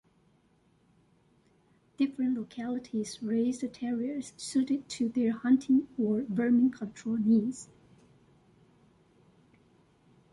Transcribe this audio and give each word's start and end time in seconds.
Different 1.97 2.35
localities 2.35 3.21
raised 3.21 3.61
terriers 3.71 4.33
suited 4.35 4.89
to 4.89 5.09
their 5.09 5.31
hunting 5.31 5.89
or 5.95 6.23
vermin 6.27 6.71
control 6.71 7.17
needs. 7.17 7.69